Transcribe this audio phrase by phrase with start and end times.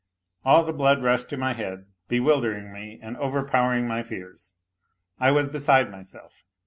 [0.43, 4.55] All the blood rushed to my head, bewildering me and overpowering my fears.
[5.19, 6.43] I was beside myself.